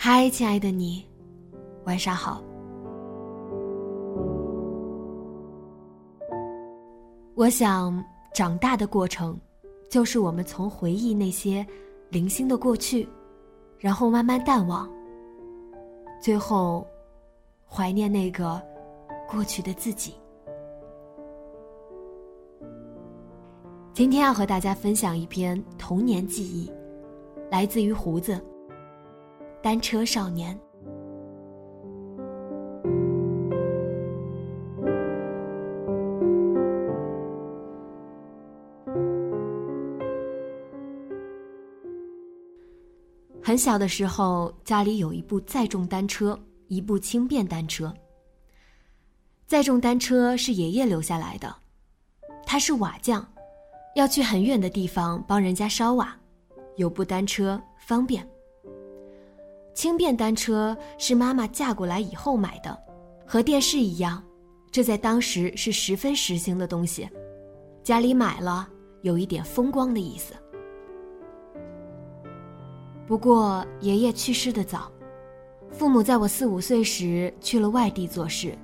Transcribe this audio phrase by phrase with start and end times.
[0.00, 1.04] 嗨，亲爱的你，
[1.84, 2.40] 晚上好。
[7.34, 8.00] 我想，
[8.32, 9.36] 长大的过程，
[9.90, 11.66] 就是我们从回忆那些
[12.10, 13.08] 零星的过去，
[13.76, 14.88] 然后慢慢淡忘，
[16.22, 16.86] 最后
[17.66, 18.62] 怀念那个
[19.28, 20.14] 过去的自己。
[23.92, 26.70] 今天要和大家分享一篇童年记忆，
[27.50, 28.40] 来自于胡子。
[29.60, 30.58] 单车少年，
[43.42, 47.92] 很小的时候，家里有一部载重单车，一部轻便单车。
[49.46, 51.52] 载重单车是爷爷留下来的，
[52.46, 53.26] 他是瓦匠，
[53.96, 56.16] 要去很远的地方帮人家烧瓦，
[56.76, 58.26] 有部单车方便。
[59.78, 62.76] 轻便单车是妈妈嫁过来以后买的，
[63.24, 64.20] 和电视一样，
[64.72, 67.08] 这在当时是十分时兴的东西，
[67.84, 68.68] 家里买了
[69.02, 70.34] 有一点风光的意思。
[73.06, 74.90] 不过爷爷去世的早，
[75.70, 78.58] 父母在我四五岁时去了外地做事，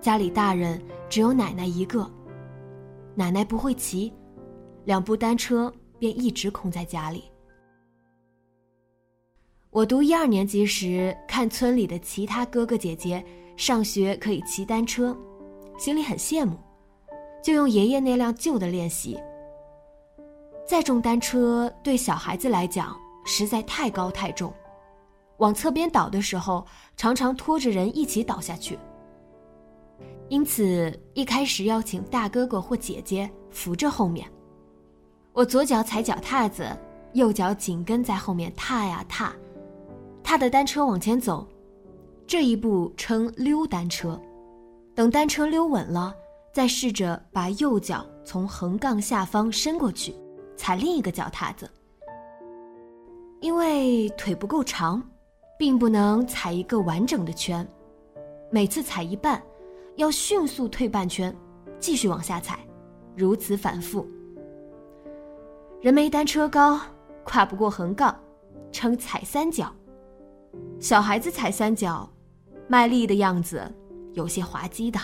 [0.00, 2.10] 家里大人只有奶奶一个，
[3.14, 4.10] 奶奶不会骑，
[4.86, 7.24] 两部单车便一直空在家里。
[9.76, 13.22] 我读一二年级时，看村里的其他哥哥姐姐
[13.58, 15.14] 上学可以骑单车，
[15.76, 16.56] 心里很羡慕，
[17.44, 19.20] 就用爷爷那辆旧的练习。
[20.66, 24.50] 载重单车对小孩子来讲实在太高太重，
[25.36, 26.66] 往侧边倒的时候，
[26.96, 28.78] 常常拖着人一起倒下去。
[30.30, 34.26] 因此，一开始要请大哥哥或姐姐扶着后面，
[35.34, 36.66] 我左脚踩脚踏子，
[37.12, 39.36] 右脚紧跟在后面踏呀踏。
[40.26, 41.46] 踏的单车往前走，
[42.26, 44.20] 这一步称溜单车。
[44.92, 46.12] 等单车溜稳了，
[46.52, 50.12] 再试着把右脚从横杠下方伸过去，
[50.56, 51.70] 踩另一个脚踏子。
[53.38, 55.00] 因为腿不够长，
[55.56, 57.64] 并不能踩一个完整的圈，
[58.50, 59.40] 每次踩一半，
[59.94, 61.32] 要迅速退半圈，
[61.78, 62.58] 继续往下踩，
[63.14, 64.04] 如此反复。
[65.80, 66.80] 人没单车高，
[67.22, 68.18] 跨不过横杠，
[68.72, 69.72] 称踩三脚。
[70.78, 72.08] 小孩子踩三脚，
[72.68, 73.72] 卖力的样子
[74.12, 75.00] 有些滑稽的。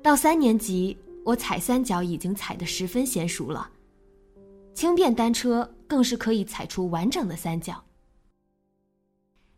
[0.00, 3.68] 到三年级，我踩三脚已经踩得十分娴熟了，
[4.72, 7.82] 轻便单车更是可以踩出完整的三角。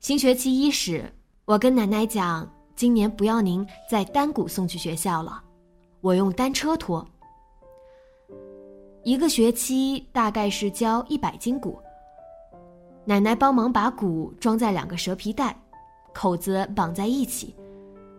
[0.01, 1.13] 新学期伊始，
[1.45, 5.45] 我跟奶奶讲，今年不要您再单股送去学校了，
[6.01, 7.07] 我用单车拖。
[9.05, 11.79] 一个学期大概是交一百斤鼓。
[13.05, 15.61] 奶奶帮忙把鼓装在两个蛇皮袋，
[16.13, 17.55] 口子绑在一起，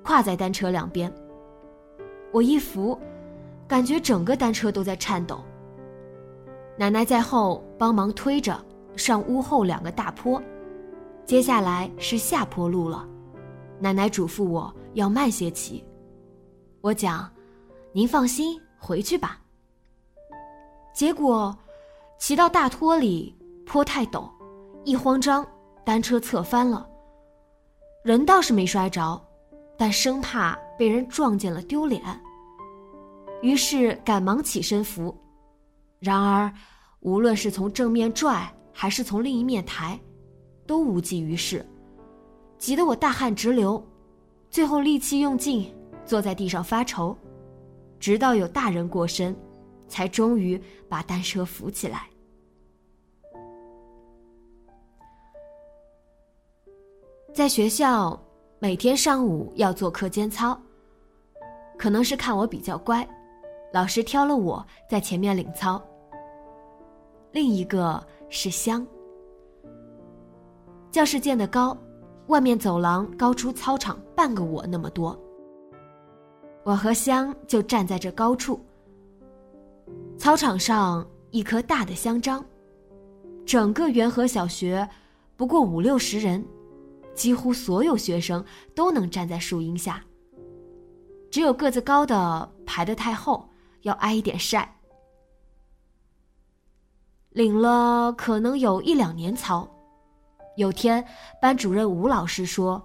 [0.04, 1.12] 挎在单车两边。
[2.34, 3.00] 我一扶，
[3.66, 5.42] 感觉整个单车都在颤抖。
[6.78, 8.60] 奶奶在后帮忙推着
[8.98, 10.42] 上屋后两个大坡，
[11.26, 13.08] 接下来是下坡路了。
[13.80, 15.82] 奶奶嘱咐我要慢些骑。
[16.82, 17.32] 我讲
[17.94, 19.40] ：“您放心，回去吧。”
[20.94, 21.58] 结果，
[22.18, 23.34] 骑到大坡里，
[23.66, 24.30] 坡太陡。
[24.86, 25.48] 一慌张，
[25.86, 26.86] 单车侧翻了。
[28.04, 29.22] 人倒是没摔着，
[29.78, 32.02] 但生怕被人撞见了丢脸，
[33.42, 35.16] 于是赶忙起身扶。
[36.00, 36.54] 然而，
[37.00, 39.98] 无论是从正面拽，还是从另一面抬，
[40.68, 41.66] 都无济于事，
[42.58, 43.82] 急得我大汗直流，
[44.50, 45.74] 最后力气用尽，
[46.06, 47.18] 坐在地上发愁，
[48.02, 49.34] 直到有大人过身，
[49.88, 52.10] 才终于把单车扶起来。
[57.34, 58.18] 在学校，
[58.60, 60.56] 每天上午要做课间操。
[61.80, 63.08] 可能是看我比较乖，
[63.74, 65.82] 老师挑了我在前面领操。
[67.32, 68.86] 另一个是香。
[70.92, 71.76] 教室建得高，
[72.28, 75.20] 外面走廊高出操场半个我那么多。
[76.64, 78.64] 我和香就站在这高处。
[80.20, 82.46] 操场上一棵大的香樟，
[83.44, 84.88] 整个元和小学
[85.36, 86.46] 不过五六十人。
[87.16, 88.44] 几乎所有学生
[88.76, 90.04] 都能站在树荫下，
[91.30, 93.48] 只有个子高的排得太后，
[93.82, 94.76] 要挨一点晒。
[97.30, 99.68] 领了可能有一两年操，
[100.58, 101.04] 有天
[101.42, 102.82] 班主任吴老师说，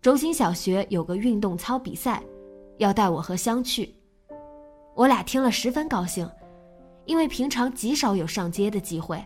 [0.00, 2.22] 中心小学有个运动操比赛，
[2.78, 3.94] 要带我和香去。
[4.94, 6.28] 我俩听了十分高兴，
[7.04, 9.22] 因为平常极少有上街的机会，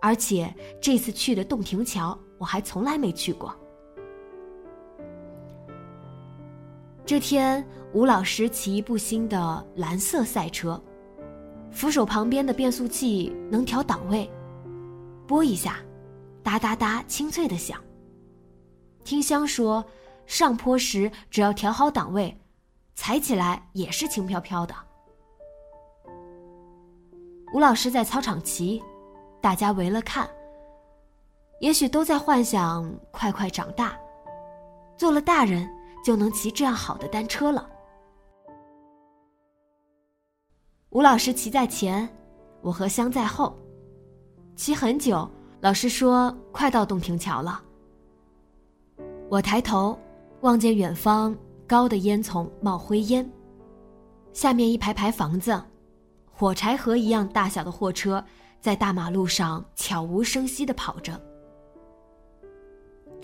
[0.00, 2.16] 而且这次去的洞庭桥。
[2.44, 3.56] 我还从来没去过。
[7.06, 10.78] 这天，吴老师骑一部新的蓝色赛车，
[11.70, 14.30] 扶手旁边的变速器能调档位，
[15.26, 15.78] 拨一下，
[16.42, 17.82] 哒哒哒，清脆的响。
[19.04, 19.82] 听香说，
[20.26, 22.38] 上坡时只要调好档位，
[22.94, 24.74] 踩起来也是轻飘飘的。
[27.54, 28.82] 吴老师在操场骑，
[29.40, 30.28] 大家围了看。
[31.60, 33.96] 也许都在幻想快快长大，
[34.96, 35.68] 做了大人
[36.04, 37.68] 就能骑这样好的单车了。
[40.90, 42.08] 吴老师骑在前，
[42.60, 43.56] 我和香在后，
[44.56, 45.28] 骑很久。
[45.60, 47.62] 老师说快到洞庭桥了。
[49.30, 49.98] 我抬头
[50.42, 51.34] 望见远方
[51.66, 53.26] 高的烟囱冒灰烟，
[54.34, 55.58] 下面一排排房子，
[56.30, 58.22] 火柴盒一样大小的货车
[58.60, 61.18] 在大马路上悄无声息的跑着。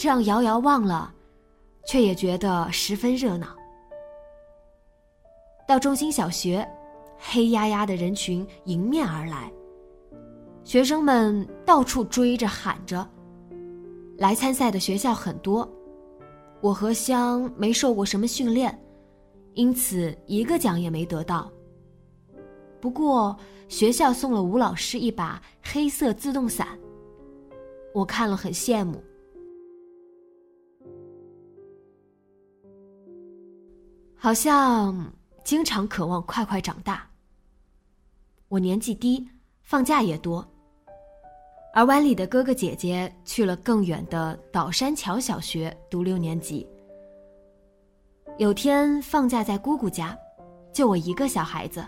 [0.01, 1.13] 这样遥遥望了，
[1.85, 3.55] 却也觉得十分热闹。
[5.69, 6.67] 到中心小学，
[7.19, 9.53] 黑压压的人群迎面而来，
[10.65, 13.07] 学生们到处追着喊着。
[14.17, 15.71] 来参赛的学校很多，
[16.63, 18.83] 我和香没受过什么训练，
[19.53, 21.53] 因此一个奖也没得到。
[22.81, 23.37] 不过
[23.69, 26.69] 学校送了吴老师一把黑色自动伞，
[27.93, 29.05] 我看了很羡慕。
[34.23, 34.95] 好像
[35.45, 37.09] 经常渴望快快长大。
[38.49, 39.27] 我年纪低，
[39.63, 40.47] 放假也多。
[41.73, 46.69] 而湾里的哥哥姐姐去了更远的岛山桥小学读六年级。
[48.37, 50.15] 有天放假在姑姑家，
[50.71, 51.83] 就我一个小孩子。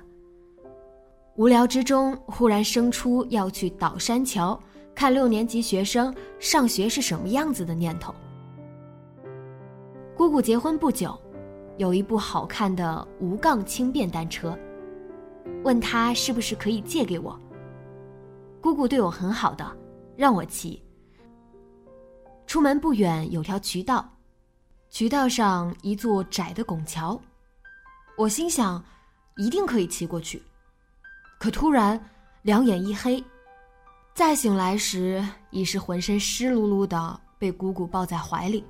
[1.36, 4.58] 无聊之中，忽然生出要去岛山桥
[4.94, 8.14] 看六年级学生上学是什么样子的念头。
[10.16, 11.14] 姑姑结婚不久。
[11.78, 14.56] 有一部好看的无杠轻便单车，
[15.64, 17.38] 问他是不是可以借给我。
[18.60, 19.76] 姑姑对我很好的，
[20.16, 20.82] 让我骑。
[22.46, 24.06] 出门不远有条渠道，
[24.90, 27.18] 渠道上一座窄的拱桥，
[28.18, 28.84] 我心想，
[29.36, 30.40] 一定可以骑过去。
[31.40, 31.98] 可突然
[32.42, 33.24] 两眼一黑，
[34.14, 38.62] 再醒来时已是浑身湿漉漉的，被姑姑抱在怀里。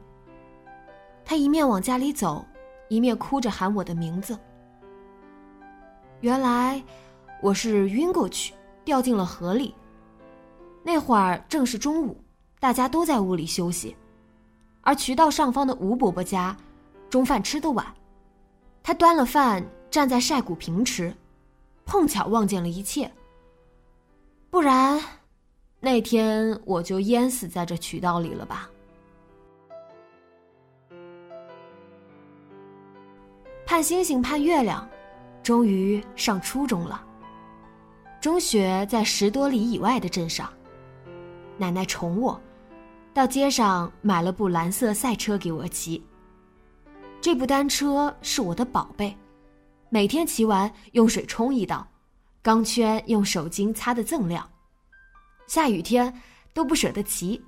[1.25, 2.45] 她一面往家里走。
[2.93, 4.39] 一面哭着喊我的名字。
[6.21, 6.83] 原来
[7.41, 8.53] 我是晕过去，
[8.85, 9.75] 掉进了河里。
[10.83, 12.23] 那会儿正是中午，
[12.61, 13.97] 大家都在屋里休息，
[14.83, 16.55] 而渠道上方的吴伯伯家，
[17.09, 17.87] 中饭吃得晚，
[18.83, 21.15] 他端了饭站在晒谷坪吃，
[21.87, 23.11] 碰巧望见了一切。
[24.51, 25.01] 不然，
[25.81, 28.69] 那天我就淹死在这渠道里了吧。
[33.73, 34.87] 盼星星盼月亮，
[35.43, 37.03] 终于上初中了。
[38.21, 40.53] 中学在十多里以外的镇上，
[41.57, 42.39] 奶奶宠我，
[43.15, 46.05] 到街上买了部蓝色赛车给我骑。
[47.19, 49.17] 这部单车是我的宝贝，
[49.89, 51.89] 每天骑完用水冲一道，
[52.43, 54.47] 钢圈用手巾擦的锃亮，
[55.47, 56.13] 下雨天
[56.53, 57.43] 都不舍得骑。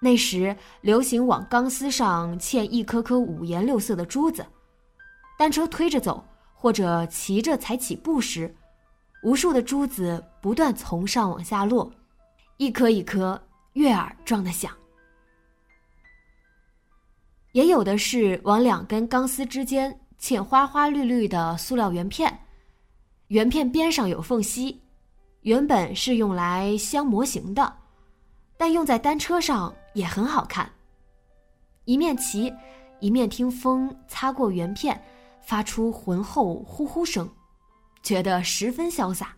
[0.00, 4.46] 那时流行往钢丝上嵌一颗颗五颜六色的珠子。
[5.36, 6.24] 单车推着走，
[6.54, 8.54] 或者骑着才起步时，
[9.22, 11.90] 无数的珠子不断从上往下落，
[12.56, 13.40] 一颗一颗，
[13.72, 14.70] 悦耳撞得响。
[17.52, 22.36] 也有的是往两根钢丝之间嵌花花绿绿的塑料圆片，
[23.28, 24.80] 圆片边上有缝隙，
[25.42, 27.76] 原本是用来镶模型的，
[28.56, 30.70] 但用在单车上也很好看。
[31.84, 32.52] 一面骑，
[33.00, 35.00] 一面听风擦过圆片，
[35.44, 37.28] 发出浑厚呼呼声，
[38.02, 39.36] 觉得十分潇洒。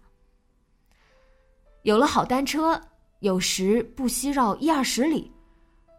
[1.82, 2.80] 有了好单车，
[3.20, 5.30] 有时不惜绕一二十里，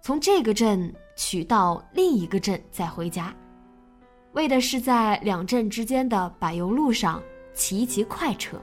[0.02, 3.36] 从这个镇取到另一个镇再回家，
[4.34, 7.22] 为的是在两镇之间的柏油路上
[7.54, 8.62] 骑一骑快车。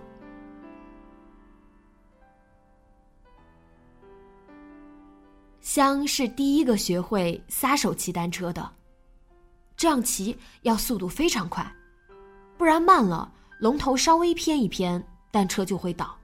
[5.60, 8.70] 香是第一个学会撒手骑单车的，
[9.84, 11.62] 这样骑要速度非常快，
[12.56, 16.16] 不然慢了，龙头稍微偏一偏，单车就会倒。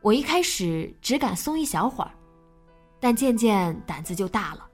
[0.00, 2.10] 我一开始只敢松一小会儿，
[2.98, 4.66] 但渐渐胆子就大了，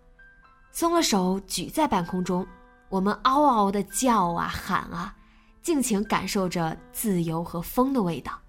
[0.72, 2.46] 松了手举在半空中，
[2.88, 5.14] 我们嗷嗷的叫啊喊啊，
[5.60, 8.40] 尽情感受着自由和风的味道。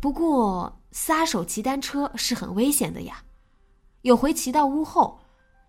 [0.00, 0.76] 不过。
[0.94, 3.22] 撒手骑单车是很危险的呀，
[4.02, 5.18] 有回骑到屋后，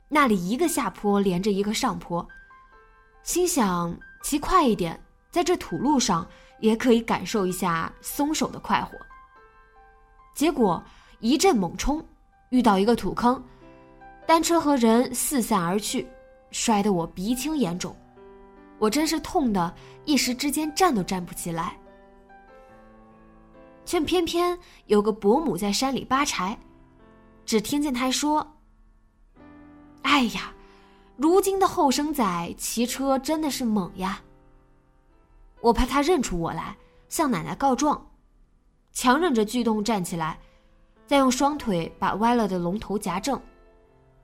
[0.10, 2.25] 那里一个下坡连着一个上坡，
[3.24, 5.00] 心想骑快一点，
[5.31, 6.27] 在这土路上
[6.60, 8.98] 也可以感受一下松手的快活。
[10.36, 10.83] 结果
[11.19, 12.05] 一阵猛冲，
[12.50, 13.43] 遇到一个土坑，
[14.27, 16.07] 单车和人四散而去，
[16.51, 17.95] 摔得我鼻青眼肿，
[18.79, 19.74] 我真是痛的
[20.05, 21.77] 一时之间站都站不起来。
[23.86, 26.57] 却偏偏有个伯母在山里扒柴，
[27.45, 28.55] 只听见他说
[30.03, 30.53] ：“哎呀，
[31.17, 34.22] 如今的后生仔骑车真的是猛呀。”
[35.60, 36.77] 我怕他认出我来，
[37.10, 38.05] 向奶奶告状，
[38.91, 40.38] 强忍着剧痛站起来，
[41.07, 43.41] 再用双腿把歪了的龙头夹正，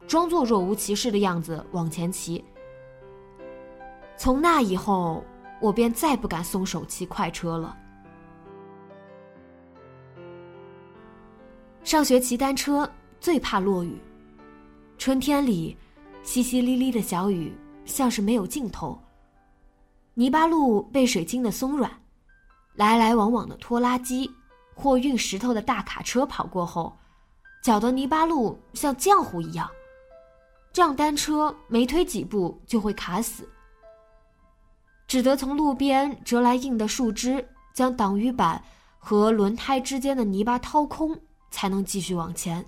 [0.05, 2.43] 装作若无其事的样子往前骑。
[4.17, 5.23] 从那以后，
[5.61, 7.77] 我便再不敢松手骑快车了。
[11.85, 13.97] 上学骑单车最怕落雨，
[14.99, 15.77] 春天里，
[16.25, 18.99] 淅淅沥沥的小雨像是没有尽头。
[20.13, 21.89] 泥巴路被水浸得松软，
[22.75, 24.29] 来来往往的拖拉机
[24.75, 26.93] 或运石头的大卡车跑过后，
[27.63, 29.71] 搅得泥巴路像浆糊一样，
[30.73, 33.47] 这样单车没推几步就会卡死，
[35.07, 38.61] 只得从路边折来硬的树枝，将挡雨板
[38.97, 41.17] 和轮胎之间的泥巴掏空。
[41.51, 42.63] 才能继续往前。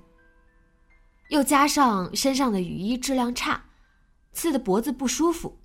[1.31, 3.63] 又加上身上的雨衣质量差，
[4.33, 5.57] 刺的脖子不舒服。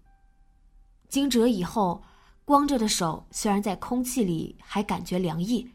[1.08, 2.00] 惊蛰以后，
[2.44, 5.68] 光着的手虽然在空气里还感觉凉意，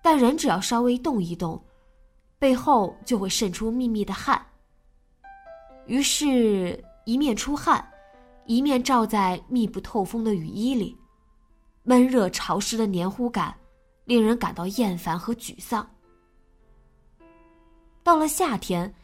[0.00, 1.60] 但人只要稍微动一动，
[2.38, 4.40] 背后就会渗出密密的汗。
[5.86, 7.84] 于是，一面出汗，
[8.46, 10.96] 一面罩在密不透风的雨衣里，
[11.82, 13.52] 闷热潮湿的黏糊感，
[14.04, 15.90] 令人感到厌烦和沮丧。
[18.04, 18.94] 到了夏天，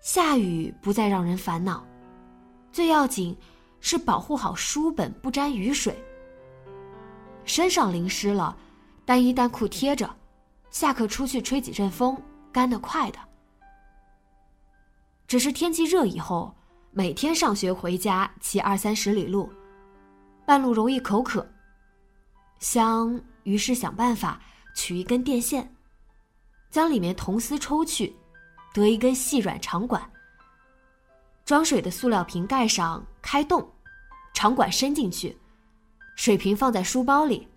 [0.00, 1.86] 下雨不再让人烦恼，
[2.72, 3.36] 最要紧
[3.80, 5.96] 是保护好书本不沾雨水。
[7.44, 8.56] 身上淋湿了，
[9.04, 10.08] 单衣单裤贴着，
[10.70, 12.16] 下课出去吹几阵风，
[12.50, 13.18] 干得快的。
[15.26, 16.54] 只是天气热以后，
[16.92, 19.52] 每天上学回家骑二三十里路，
[20.46, 21.46] 半路容易口渴。
[22.58, 24.40] 香于是想办法
[24.74, 25.74] 取一根电线，
[26.70, 28.14] 将里面铜丝抽去。
[28.72, 30.00] 得一根细软长管，
[31.44, 33.68] 装水的塑料瓶盖上开洞，
[34.32, 35.36] 长管伸进去，
[36.16, 37.48] 水瓶放在书包里，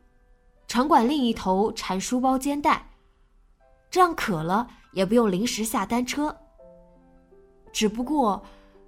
[0.67, 2.83] 长管另一头缠书包肩带，
[3.91, 6.35] 这样渴了也不用临时下单车。
[7.71, 8.43] 只不过，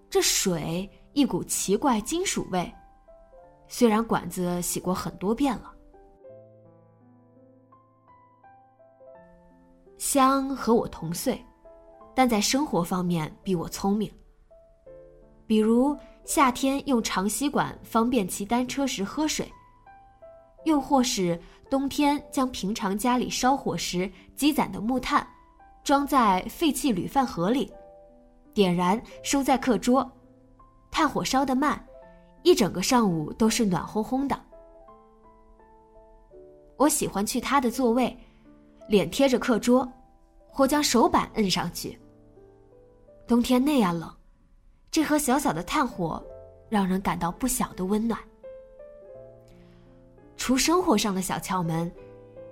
[0.09, 2.73] 这水一股奇怪金属味，
[3.67, 5.71] 虽然管子洗过很多遍了。
[9.97, 11.43] 香和我同岁。
[12.15, 14.09] 但在生活方面比我聪明。
[15.45, 19.51] 比如夏天用长吸管方便骑单车时喝水，
[20.63, 25.27] 又或是冬天将平常家里烧火时积攒的木炭，
[25.83, 27.71] 装在废弃铝饭盒里，
[28.53, 30.09] 点燃收在课桌，
[30.89, 31.85] 炭火烧得慢，
[32.41, 34.41] 一整个上午都是暖烘烘的。
[36.77, 38.17] 我喜欢去他的座位，
[38.89, 39.87] 脸贴着课桌，
[40.47, 41.97] 或将手板摁上去。
[43.27, 44.11] 冬天那样冷，
[44.91, 46.23] 这盒小小的炭火，
[46.69, 48.19] 让人感到不小的温暖。
[50.37, 51.91] 除生活上的小窍门，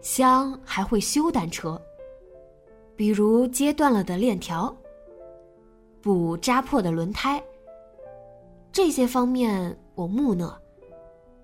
[0.02, 1.80] 香还会修单车，
[2.96, 4.76] 比如接断了的链条、
[6.02, 7.44] 补扎破的轮胎。
[8.72, 10.60] 这些方面我木讷，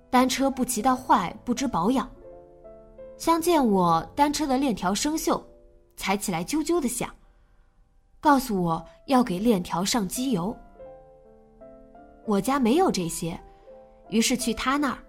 [0.10, 2.10] 单车不骑到坏，不知保养。
[3.20, 5.40] 相见我单车的链条生锈，
[5.96, 7.14] 踩起来啾啾的响，
[8.22, 10.56] 告诉我要给链条上机油。
[12.26, 13.40] 我家没有这些，
[14.10, 15.00] 于是去他那儿。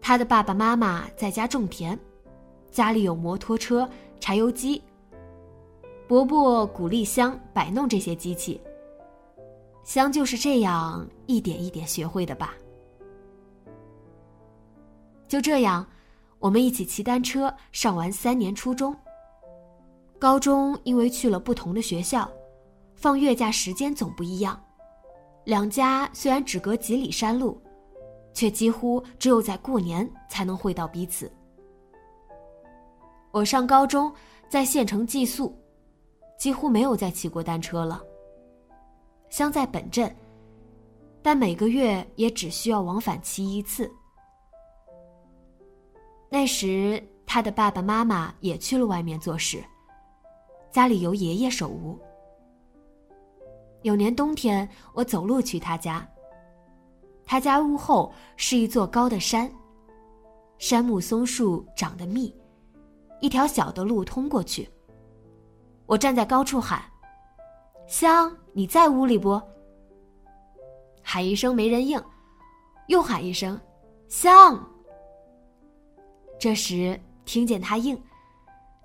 [0.00, 1.96] 他的爸爸妈妈在家种田，
[2.70, 4.82] 家里有摩托车、柴油机。
[6.08, 8.60] 伯伯鼓励香摆弄这些机器。
[9.84, 12.54] 香就是这样一点一点学会的吧。
[15.28, 15.86] 就这样，
[16.38, 18.94] 我们一起骑单车上完三年初中。
[20.22, 22.30] 高中因为去了不同的学校，
[22.94, 24.56] 放月假时间总不一样。
[25.42, 27.60] 两家虽然只隔几里山路，
[28.32, 31.28] 却几乎只有在过年才能会到彼此。
[33.32, 34.14] 我上高中
[34.48, 35.52] 在县城寄宿，
[36.38, 38.00] 几乎没有再骑过单车了。
[39.28, 40.14] 相在本镇，
[41.20, 43.90] 但每个月也只需要往返骑一次。
[46.30, 49.60] 那时他的爸爸妈妈也去了外面做事，
[50.72, 51.98] 家里由爷爷守屋。
[53.82, 56.08] 有年冬天，我走路去他家。
[57.26, 59.52] 他家屋后是一座高的山，
[60.58, 62.34] 杉木松树长得密，
[63.20, 64.66] 一条小的路通过去。
[65.84, 66.82] 我站在高处喊。
[67.86, 69.40] 香，你在屋里不？
[71.02, 72.02] 喊一声没人应，
[72.86, 73.60] 又喊一声，
[74.08, 74.58] 香。
[76.38, 78.00] 这时听见他应，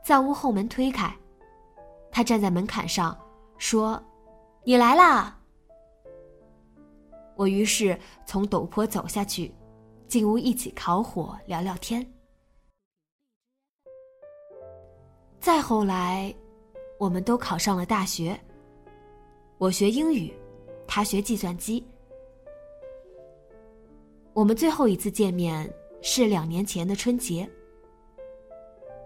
[0.03, 1.15] 在屋后门推开，
[2.17, 3.15] 他站在门槛上
[3.59, 4.03] 说
[4.65, 5.39] ：“你来啦。”
[7.37, 7.95] 我于是
[8.25, 9.53] 从陡坡走下去，
[10.07, 12.03] 进屋一起烤火聊聊天。
[15.39, 16.33] 再后来，
[16.97, 18.35] 我们都考上了大学。
[19.59, 20.33] 我学英语，
[20.87, 21.85] 他学计算机。
[24.33, 27.47] 我们最后一次见面是两年前的春节。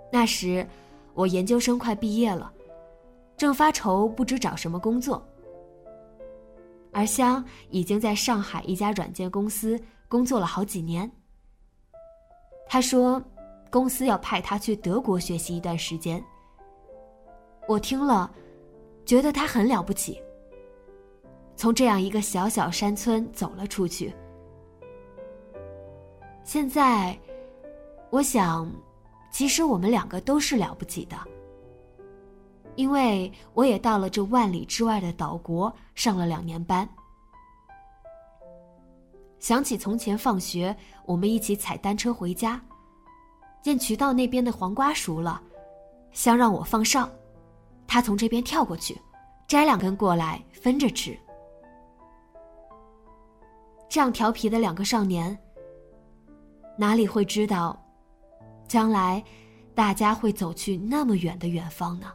[0.10, 0.66] 那时
[1.14, 2.54] 我研究生快毕业了，
[3.42, 5.28] 正发愁不知找什么工作。
[6.92, 11.12] 而香已经在上海一家软件公司工作了好几年。
[12.68, 13.20] 他说，
[13.72, 16.24] 公司要派他去德国学习一段时间。
[17.68, 18.32] 我听了，
[19.08, 20.22] 觉得他很了不起。
[21.56, 24.14] 从这样一个小小山村走了出去。
[26.44, 27.18] 现在，
[28.12, 28.72] 我想，
[29.32, 31.18] 其实我们两个都是了不起的，
[32.76, 36.88] 因为我也到了这万里之外的岛国上了两年班。
[39.40, 42.62] 想起从前放学，我们一起踩单车回家，
[43.62, 45.42] 见渠道那边的黄瓜熟了，
[46.12, 47.10] 想让我放哨，
[47.88, 48.96] 他从这边跳过去，
[49.48, 51.18] 摘两根过来分着吃。
[53.90, 55.38] 这样调皮的两个少年，
[56.78, 57.78] 哪里会知道，
[58.68, 59.24] 将来
[59.74, 62.14] 大家会走去那么远的远方呢？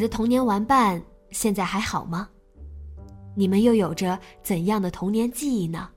[0.00, 0.98] 你的童年玩伴
[1.30, 2.26] 现在还好吗？
[3.34, 5.90] 你们又有着怎样的童年记忆呢？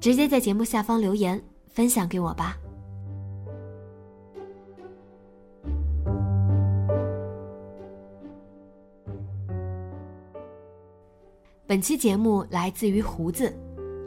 [0.00, 1.38] 直接在节目下方留言
[1.68, 2.56] 分享给我吧。
[11.66, 13.54] 本期节目来自于胡子，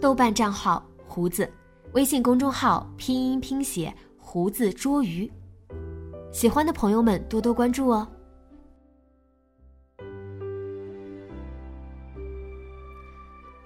[0.02, 1.48] 豆瓣账号胡子，
[1.92, 5.32] 微信公众号拼音拼写胡子捉鱼，
[6.32, 8.08] 喜欢的朋友们多多关注哦。